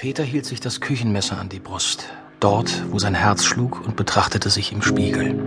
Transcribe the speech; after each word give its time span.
Peter 0.00 0.22
hielt 0.22 0.46
sich 0.46 0.60
das 0.60 0.80
Küchenmesser 0.80 1.36
an 1.36 1.50
die 1.50 1.58
Brust, 1.58 2.06
dort, 2.40 2.84
wo 2.90 2.98
sein 2.98 3.14
Herz 3.14 3.44
schlug, 3.44 3.82
und 3.84 3.96
betrachtete 3.96 4.48
sich 4.48 4.72
im 4.72 4.80
Spiegel. 4.80 5.38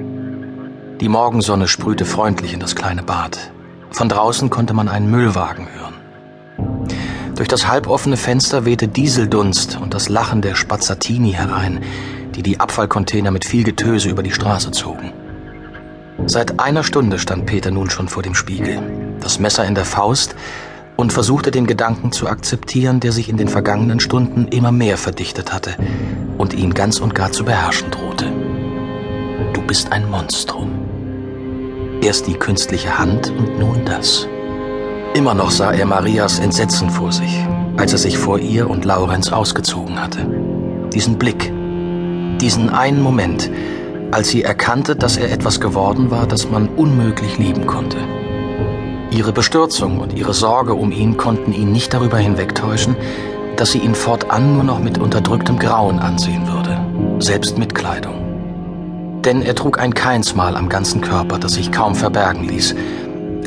Die 1.02 1.10
Morgensonne 1.10 1.68
sprühte 1.68 2.06
freundlich 2.06 2.54
in 2.54 2.60
das 2.60 2.76
kleine 2.76 3.02
Bad. 3.02 3.52
Von 3.90 4.10
draußen 4.10 4.52
konnte 4.52 4.76
man 4.76 4.90
einen 4.90 5.10
Müllwagen 5.10 5.68
hören. 5.74 5.96
Durch 7.36 7.48
das 7.48 7.68
halboffene 7.68 8.16
Fenster 8.16 8.64
wehte 8.64 8.88
Dieseldunst 8.88 9.80
und 9.82 9.96
das 9.96 10.08
Lachen 10.08 10.44
der 10.44 10.54
Spazzatini 10.54 11.32
herein, 11.32 11.84
die 12.36 12.44
die 12.44 12.60
Abfallcontainer 12.60 13.32
mit 13.32 13.46
viel 13.46 13.64
Getöse 13.64 14.08
über 14.08 14.22
die 14.22 14.34
Straße 14.34 14.70
zogen. 14.70 15.14
Seit 16.28 16.60
einer 16.60 16.84
Stunde 16.84 17.18
stand 17.18 17.48
Peter 17.48 17.72
nun 17.72 17.90
schon 17.90 18.08
vor 18.08 18.22
dem 18.22 18.36
Spiegel, 18.36 19.18
das 19.20 19.40
Messer 19.40 19.66
in 19.66 19.74
der 19.74 19.86
Faust 19.86 20.36
und 20.96 21.14
versuchte 21.14 21.52
den 21.52 21.68
Gedanken 21.68 22.12
zu 22.12 22.28
akzeptieren, 22.28 23.00
der 23.00 23.12
sich 23.12 23.30
in 23.30 23.38
den 23.38 23.48
vergangenen 23.48 24.00
Stunden 24.00 24.48
immer 24.48 24.72
mehr 24.72 24.98
verdichtet 24.98 25.54
hatte 25.54 25.76
und 26.38 26.54
ihn 26.54 26.74
ganz 26.74 27.00
und 27.00 27.16
gar 27.16 27.32
zu 27.32 27.44
beherrschen 27.44 27.92
drohte. 27.92 28.32
Du 29.54 29.62
bist 29.62 29.92
ein 29.92 30.10
Monstrum. 30.10 30.72
Erst 32.02 32.28
die 32.28 32.34
künstliche 32.34 32.98
Hand 32.98 33.32
und 33.32 33.60
nun 33.60 33.86
das. 33.86 34.28
Immer 35.14 35.34
noch 35.34 35.52
sah 35.52 35.72
er 35.72 35.86
Marias 35.86 36.40
Entsetzen 36.40 36.90
vor 36.90 37.12
sich, 37.12 37.46
als 37.78 37.94
er 37.94 38.00
sich 38.00 38.18
vor 38.18 38.40
ihr 38.40 38.70
und 38.70 38.86
Laurenz 38.86 39.32
ausgezogen 39.32 40.02
hatte. 40.02 40.28
Diesen 40.94 41.18
Blick, 41.18 41.52
diesen 42.40 42.70
einen 42.70 43.02
Moment, 43.02 43.50
als 44.12 44.30
sie 44.30 44.44
erkannte, 44.44 44.96
dass 44.96 45.18
er 45.18 45.32
etwas 45.32 45.60
geworden 45.60 46.12
war, 46.12 46.28
das 46.28 46.50
man 46.50 46.68
unmöglich 46.68 47.38
lieben 47.38 47.66
konnte. 47.68 47.98
Ihre 49.14 49.32
Bestürzung 49.32 50.00
und 50.00 50.14
ihre 50.14 50.34
Sorge 50.34 50.74
um 50.74 50.92
ihn 50.92 51.18
konnten 51.18 51.54
ihn 51.54 51.72
nicht 51.72 51.94
darüber 51.94 52.18
hinwegtäuschen, 52.18 52.96
dass 53.58 53.72
sie 53.72 53.78
ihn 53.78 53.94
fortan 53.94 54.56
nur 54.56 54.64
noch 54.64 54.80
mit 54.80 54.98
unterdrücktem 54.98 55.60
Grauen 55.60 56.00
ansehen 56.00 56.48
würde, 56.48 56.84
selbst 57.20 57.60
mit 57.60 57.76
Kleidung. 57.76 59.22
Denn 59.24 59.44
er 59.44 59.54
trug 59.54 59.78
ein 59.78 59.94
Keinsmal 59.94 60.58
am 60.58 60.68
ganzen 60.68 61.02
Körper, 61.02 61.38
das 61.38 61.54
sich 61.54 61.72
kaum 61.72 61.94
verbergen 61.94 62.48
ließ, 62.48 62.74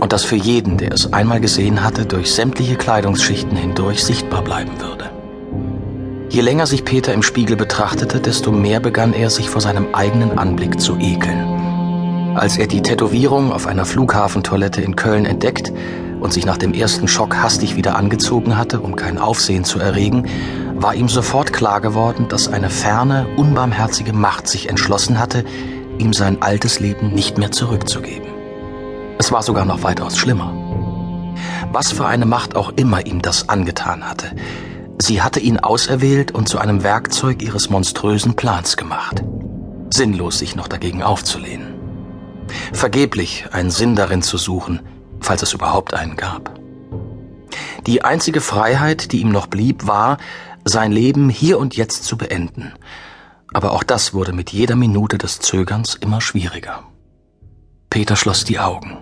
und 0.01 0.13
das 0.13 0.23
für 0.23 0.37
jeden, 0.37 0.79
der 0.79 0.93
es 0.93 1.13
einmal 1.13 1.41
gesehen 1.41 1.83
hatte, 1.83 2.07
durch 2.07 2.33
sämtliche 2.33 2.77
Kleidungsschichten 2.77 3.57
hindurch 3.57 4.05
sichtbar 4.05 4.43
bleiben 4.43 4.81
würde. 4.81 5.11
Je 6.31 6.43
länger 6.43 6.67
sich 6.67 6.85
Peter 6.85 7.13
im 7.13 7.23
Spiegel 7.23 7.57
betrachtete, 7.57 8.21
desto 8.21 8.53
mehr 8.53 8.79
begann 8.79 9.13
er 9.13 9.31
sich 9.31 9.51
vor 9.51 9.61
seinem 9.61 9.95
eigenen 9.95 10.39
Anblick 10.39 10.81
zu 10.81 10.97
ekeln. 10.99 11.76
Als 12.37 12.59
er 12.59 12.67
die 12.67 12.83
Tätowierung 12.83 13.51
auf 13.51 13.67
einer 13.67 13.87
Flughafentoilette 13.87 14.83
in 14.83 14.95
Köln 14.95 15.25
entdeckt 15.25 15.73
und 16.21 16.35
sich 16.35 16.45
nach 16.45 16.59
dem 16.59 16.75
ersten 16.75 17.09
Schock 17.09 17.35
hastig 17.35 17.77
wieder 17.77 17.97
angezogen 17.97 18.59
hatte, 18.59 18.81
um 18.81 18.95
kein 18.95 19.17
Aufsehen 19.17 19.65
zu 19.65 19.79
erregen, 19.79 20.29
war 20.75 20.95
ihm 20.95 21.09
sofort 21.09 21.55
klar 21.55 21.81
geworden, 21.81 22.29
dass 22.29 22.49
eine 22.49 22.69
ferne, 22.69 23.27
unbarmherzige 23.39 24.13
Macht 24.13 24.49
sich 24.49 24.69
entschlossen 24.69 25.19
hatte, 25.19 25.47
ihm 25.97 26.13
sein 26.13 26.43
altes 26.43 26.79
Leben 26.79 27.09
nicht 27.09 27.39
mehr 27.39 27.53
zurückzugeben. 27.53 28.29
Es 29.19 29.33
war 29.33 29.43
sogar 29.43 29.65
noch 29.65 29.83
weitaus 29.83 30.19
schlimmer. 30.19 30.53
Was 31.73 31.91
für 31.91 32.05
eine 32.05 32.27
Macht 32.27 32.55
auch 32.55 32.71
immer 32.77 33.07
ihm 33.07 33.23
das 33.23 33.49
angetan 33.49 34.07
hatte, 34.07 34.33
sie 34.99 35.23
hatte 35.23 35.41
ihn 35.41 35.59
auserwählt 35.59 36.33
und 36.33 36.51
zu 36.51 36.59
einem 36.59 36.83
Werkzeug 36.83 37.43
ihres 37.43 37.71
monströsen 37.71 38.37
Plans 38.37 38.77
gemacht. 38.77 39.25
Sinnlos 39.89 40.39
sich 40.39 40.55
noch 40.55 40.69
dagegen 40.69 41.03
aufzulehnen. 41.03 41.66
Vergeblich 42.77 43.47
einen 43.53 43.71
Sinn 43.71 43.97
darin 43.97 44.21
zu 44.21 44.37
suchen, 44.37 44.81
falls 45.21 45.41
es 45.41 45.55
überhaupt 45.55 45.95
einen 45.95 46.15
gab. 46.15 46.61
Die 47.87 48.03
einzige 48.03 48.43
Freiheit, 48.43 49.13
die 49.13 49.23
ihm 49.23 49.31
noch 49.31 49.47
blieb, 49.47 49.87
war, 49.87 50.19
sein 50.67 50.93
Leben 50.93 51.31
hier 51.31 51.59
und 51.59 51.75
jetzt 51.75 52.05
zu 52.05 52.19
beenden. 52.19 52.75
Aber 53.55 53.73
auch 53.73 53.83
das 53.83 54.13
wurde 54.13 54.35
mit 54.35 54.51
jeder 54.53 54.77
Minute 54.77 55.17
des 55.17 55.39
Zögerns 55.39 55.95
immer 55.95 56.21
schwieriger. 56.21 56.83
Peter 57.89 58.15
schloss 58.15 58.45
die 58.45 58.59
Augen. 58.59 58.99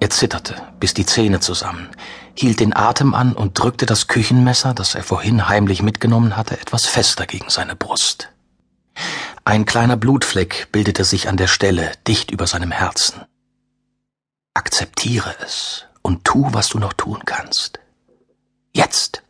Er 0.00 0.08
zitterte, 0.08 0.54
bis 0.80 0.94
die 0.94 1.04
Zähne 1.04 1.40
zusammen, 1.40 1.90
hielt 2.34 2.60
den 2.60 2.74
Atem 2.74 3.12
an 3.12 3.34
und 3.34 3.58
drückte 3.58 3.84
das 3.84 4.08
Küchenmesser, 4.08 4.72
das 4.72 4.94
er 4.94 5.02
vorhin 5.02 5.50
heimlich 5.50 5.82
mitgenommen 5.82 6.34
hatte, 6.34 6.58
etwas 6.58 6.86
fester 6.86 7.26
gegen 7.26 7.50
seine 7.50 7.76
Brust. 7.76 8.30
Ein 9.48 9.64
kleiner 9.64 9.96
Blutfleck 9.96 10.72
bildete 10.72 11.04
sich 11.04 11.28
an 11.28 11.36
der 11.36 11.46
Stelle, 11.46 11.92
dicht 12.08 12.32
über 12.32 12.48
seinem 12.48 12.72
Herzen. 12.72 13.22
Akzeptiere 14.54 15.36
es 15.40 15.84
und 16.02 16.24
tu, 16.24 16.48
was 16.50 16.68
du 16.68 16.80
noch 16.80 16.94
tun 16.94 17.22
kannst. 17.24 17.78
Jetzt! 18.74 19.22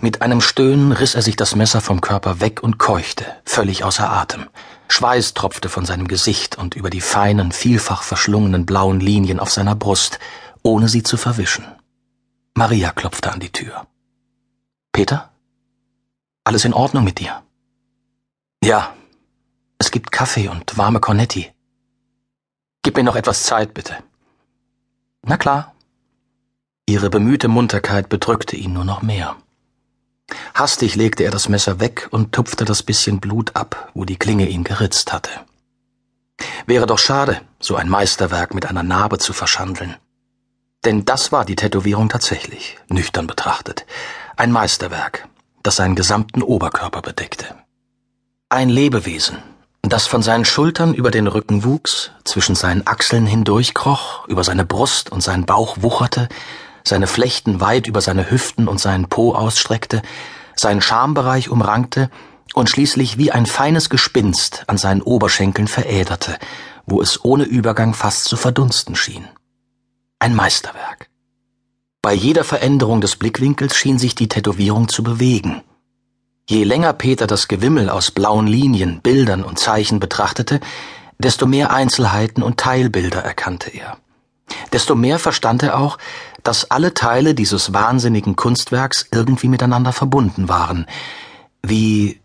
Mit 0.00 0.22
einem 0.22 0.40
Stöhnen 0.40 0.90
riss 0.90 1.14
er 1.14 1.22
sich 1.22 1.36
das 1.36 1.54
Messer 1.54 1.80
vom 1.80 2.00
Körper 2.00 2.40
weg 2.40 2.64
und 2.64 2.78
keuchte, 2.78 3.26
völlig 3.44 3.84
außer 3.84 4.10
Atem. 4.10 4.50
Schweiß 4.88 5.34
tropfte 5.34 5.68
von 5.68 5.84
seinem 5.84 6.08
Gesicht 6.08 6.58
und 6.58 6.74
über 6.74 6.90
die 6.90 7.00
feinen, 7.00 7.52
vielfach 7.52 8.02
verschlungenen 8.02 8.66
blauen 8.66 8.98
Linien 8.98 9.38
auf 9.38 9.52
seiner 9.52 9.76
Brust, 9.76 10.18
ohne 10.64 10.88
sie 10.88 11.04
zu 11.04 11.16
verwischen. 11.16 11.64
Maria 12.54 12.90
klopfte 12.90 13.30
an 13.30 13.38
die 13.38 13.52
Tür. 13.52 13.86
Peter? 14.90 15.30
Alles 16.42 16.64
in 16.64 16.74
Ordnung 16.74 17.04
mit 17.04 17.20
dir? 17.20 17.44
Ja, 18.62 18.94
es 19.78 19.90
gibt 19.90 20.12
Kaffee 20.12 20.48
und 20.48 20.76
warme 20.76 21.00
Cornetti. 21.00 21.50
Gib 22.82 22.96
mir 22.96 23.04
noch 23.04 23.16
etwas 23.16 23.44
Zeit, 23.44 23.72
bitte. 23.72 23.96
Na 25.22 25.38
klar. 25.38 25.74
Ihre 26.86 27.08
bemühte 27.08 27.48
Munterkeit 27.48 28.10
bedrückte 28.10 28.56
ihn 28.56 28.74
nur 28.74 28.84
noch 28.84 29.00
mehr. 29.00 29.36
Hastig 30.54 30.94
legte 30.94 31.24
er 31.24 31.30
das 31.30 31.48
Messer 31.48 31.80
weg 31.80 32.08
und 32.10 32.32
tupfte 32.32 32.66
das 32.66 32.82
bisschen 32.82 33.18
Blut 33.20 33.56
ab, 33.56 33.90
wo 33.94 34.04
die 34.04 34.18
Klinge 34.18 34.46
ihn 34.46 34.64
geritzt 34.64 35.12
hatte. 35.12 35.30
Wäre 36.66 36.86
doch 36.86 36.98
schade, 36.98 37.40
so 37.60 37.76
ein 37.76 37.88
Meisterwerk 37.88 38.54
mit 38.54 38.66
einer 38.66 38.82
Narbe 38.82 39.18
zu 39.18 39.32
verschandeln. 39.32 39.96
Denn 40.84 41.06
das 41.06 41.32
war 41.32 41.46
die 41.46 41.56
Tätowierung 41.56 42.10
tatsächlich, 42.10 42.78
nüchtern 42.88 43.26
betrachtet. 43.26 43.86
Ein 44.36 44.52
Meisterwerk, 44.52 45.28
das 45.62 45.76
seinen 45.76 45.96
gesamten 45.96 46.42
Oberkörper 46.42 47.02
bedeckte. 47.02 47.59
Ein 48.52 48.68
Lebewesen, 48.68 49.38
das 49.82 50.08
von 50.08 50.22
seinen 50.22 50.44
Schultern 50.44 50.92
über 50.92 51.12
den 51.12 51.28
Rücken 51.28 51.62
wuchs, 51.62 52.10
zwischen 52.24 52.56
seinen 52.56 52.84
Achseln 52.84 53.24
hindurchkroch, 53.24 54.26
über 54.26 54.42
seine 54.42 54.64
Brust 54.64 55.12
und 55.12 55.20
seinen 55.20 55.46
Bauch 55.46 55.76
wucherte, 55.82 56.28
seine 56.82 57.06
Flechten 57.06 57.60
weit 57.60 57.86
über 57.86 58.00
seine 58.00 58.28
Hüften 58.28 58.66
und 58.66 58.80
seinen 58.80 59.08
Po 59.08 59.36
ausstreckte, 59.36 60.02
seinen 60.56 60.82
Schambereich 60.82 61.48
umrankte 61.48 62.10
und 62.52 62.68
schließlich 62.68 63.18
wie 63.18 63.30
ein 63.30 63.46
feines 63.46 63.88
Gespinst 63.88 64.64
an 64.66 64.78
seinen 64.78 65.02
Oberschenkeln 65.02 65.68
veräderte, 65.68 66.36
wo 66.86 67.00
es 67.00 67.24
ohne 67.24 67.44
Übergang 67.44 67.94
fast 67.94 68.24
zu 68.24 68.36
verdunsten 68.36 68.96
schien. 68.96 69.28
Ein 70.18 70.34
Meisterwerk. 70.34 71.08
Bei 72.02 72.14
jeder 72.14 72.42
Veränderung 72.42 73.00
des 73.00 73.14
Blickwinkels 73.14 73.76
schien 73.76 74.00
sich 74.00 74.16
die 74.16 74.28
Tätowierung 74.28 74.88
zu 74.88 75.04
bewegen, 75.04 75.62
Je 76.50 76.64
länger 76.64 76.94
Peter 76.94 77.28
das 77.28 77.46
Gewimmel 77.46 77.88
aus 77.88 78.10
blauen 78.10 78.48
Linien, 78.48 79.02
Bildern 79.02 79.44
und 79.44 79.60
Zeichen 79.60 80.00
betrachtete, 80.00 80.58
desto 81.16 81.46
mehr 81.46 81.72
Einzelheiten 81.72 82.42
und 82.42 82.58
Teilbilder 82.58 83.22
erkannte 83.22 83.70
er. 83.70 83.98
Desto 84.72 84.96
mehr 84.96 85.20
verstand 85.20 85.62
er 85.62 85.78
auch, 85.78 85.96
dass 86.42 86.68
alle 86.68 86.92
Teile 86.92 87.36
dieses 87.36 87.72
wahnsinnigen 87.72 88.34
Kunstwerks 88.34 89.06
irgendwie 89.12 89.46
miteinander 89.46 89.92
verbunden 89.92 90.48
waren, 90.48 90.86
wie 91.62 92.20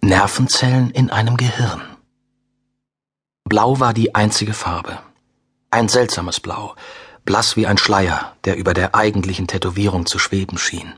Nervenzellen 0.00 0.90
in 0.90 1.10
einem 1.10 1.36
Gehirn. 1.36 1.82
Blau 3.44 3.78
war 3.78 3.92
die 3.92 4.14
einzige 4.14 4.54
Farbe. 4.54 5.00
Ein 5.70 5.90
seltsames 5.90 6.40
Blau, 6.40 6.76
blass 7.26 7.56
wie 7.56 7.66
ein 7.66 7.76
Schleier, 7.76 8.36
der 8.46 8.56
über 8.56 8.72
der 8.72 8.94
eigentlichen 8.94 9.46
Tätowierung 9.46 10.06
zu 10.06 10.18
schweben 10.18 10.56
schien. 10.56 10.94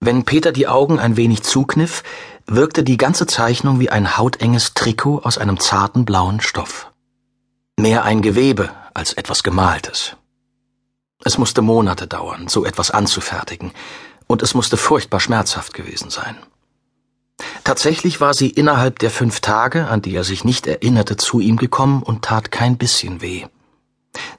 Wenn 0.00 0.24
Peter 0.24 0.52
die 0.52 0.68
Augen 0.68 0.98
ein 0.98 1.16
wenig 1.16 1.42
zukniff, 1.42 2.02
wirkte 2.46 2.84
die 2.84 2.96
ganze 2.96 3.26
Zeichnung 3.26 3.80
wie 3.80 3.90
ein 3.90 4.16
hautenges 4.16 4.74
Trikot 4.74 5.20
aus 5.20 5.38
einem 5.38 5.58
zarten 5.58 6.04
blauen 6.04 6.40
Stoff. 6.40 6.92
Mehr 7.78 8.04
ein 8.04 8.22
Gewebe 8.22 8.70
als 8.92 9.14
etwas 9.14 9.42
Gemaltes. 9.42 10.16
Es 11.24 11.38
musste 11.38 11.62
Monate 11.62 12.06
dauern, 12.06 12.48
so 12.48 12.64
etwas 12.64 12.90
anzufertigen, 12.90 13.72
und 14.26 14.42
es 14.42 14.54
musste 14.54 14.76
furchtbar 14.76 15.20
schmerzhaft 15.20 15.74
gewesen 15.74 16.10
sein. 16.10 16.36
Tatsächlich 17.64 18.20
war 18.20 18.34
sie 18.34 18.50
innerhalb 18.50 18.98
der 18.98 19.10
fünf 19.10 19.40
Tage, 19.40 19.88
an 19.88 20.02
die 20.02 20.14
er 20.14 20.24
sich 20.24 20.44
nicht 20.44 20.66
erinnerte, 20.66 21.16
zu 21.16 21.40
ihm 21.40 21.56
gekommen 21.56 22.02
und 22.02 22.22
tat 22.22 22.50
kein 22.50 22.76
bisschen 22.76 23.22
weh. 23.22 23.46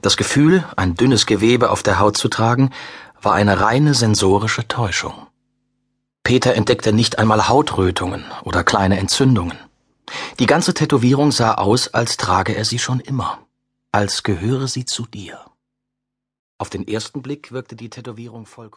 Das 0.00 0.16
Gefühl, 0.16 0.64
ein 0.76 0.94
dünnes 0.94 1.26
Gewebe 1.26 1.70
auf 1.70 1.82
der 1.82 1.98
Haut 1.98 2.16
zu 2.16 2.28
tragen, 2.28 2.70
war 3.20 3.34
eine 3.34 3.60
reine 3.60 3.94
sensorische 3.94 4.66
Täuschung. 4.68 5.26
Peter 6.26 6.56
entdeckte 6.56 6.92
nicht 6.92 7.20
einmal 7.20 7.46
Hautrötungen 7.48 8.24
oder 8.42 8.64
kleine 8.64 8.98
Entzündungen. 8.98 9.56
Die 10.40 10.46
ganze 10.46 10.74
Tätowierung 10.74 11.30
sah 11.30 11.54
aus, 11.54 11.94
als 11.94 12.16
trage 12.16 12.56
er 12.56 12.64
sie 12.64 12.80
schon 12.80 12.98
immer, 12.98 13.46
als 13.92 14.24
gehöre 14.24 14.66
sie 14.66 14.84
zu 14.84 15.06
dir. 15.06 15.38
Auf 16.58 16.68
den 16.68 16.88
ersten 16.88 17.22
Blick 17.22 17.52
wirkte 17.52 17.76
die 17.76 17.90
Tätowierung 17.90 18.44
vollkommen 18.44 18.74